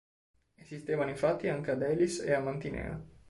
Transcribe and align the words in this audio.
Esistevano 0.55 1.11
infatti 1.11 1.47
anche 1.47 1.69
ad 1.69 1.83
Elis 1.83 2.21
e 2.21 2.33
a 2.33 2.39
Mantinea. 2.39 2.99